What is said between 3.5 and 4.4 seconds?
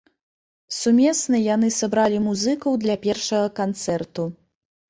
канцэрту.